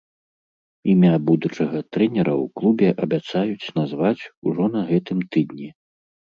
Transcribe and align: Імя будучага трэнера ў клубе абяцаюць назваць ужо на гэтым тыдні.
Імя 0.93 1.11
будучага 1.27 1.77
трэнера 1.97 2.33
ў 2.43 2.45
клубе 2.57 2.89
абяцаюць 3.07 3.71
назваць 3.79 4.17
ужо 4.47 4.63
на 4.81 4.85
гэтым 4.91 5.17
тыдні. 5.35 5.69